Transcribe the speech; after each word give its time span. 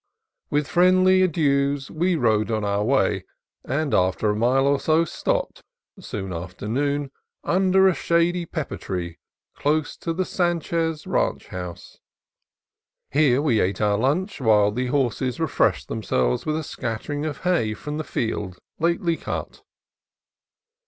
With 0.49 0.67
friendly 0.67 1.21
adieus 1.21 1.91
we 1.91 2.15
rode 2.15 2.49
on 2.49 2.63
our 2.65 2.83
way, 2.83 3.23
and 3.63 3.93
after 3.93 4.31
a 4.31 4.35
mile 4.35 4.65
or 4.65 4.79
two 4.79 5.05
stopped, 5.05 5.61
soon 5.99 6.33
after 6.33 6.67
noon, 6.67 7.11
under 7.43 7.87
a 7.87 7.93
shady 7.93 8.47
pepper 8.47 8.77
tree 8.77 9.19
close 9.53 9.95
to 9.97 10.11
the 10.11 10.25
Sanchez 10.25 11.05
Ranch 11.05 11.49
house. 11.49 11.99
Here 13.11 13.43
we 13.43 13.59
ate 13.59 13.79
our 13.79 13.99
lunch 13.99 14.41
while 14.41 14.71
the 14.71 14.87
horses 14.87 15.39
re 15.39 15.45
freshed 15.45 15.87
themselves 15.87 16.47
with 16.47 16.55
a 16.57 16.63
scattering 16.63 17.23
of 17.27 17.41
hay 17.41 17.75
from 17.75 17.99
the 17.99 18.03
field, 18.03 18.57
lately 18.79 19.15
cut. 19.15 19.61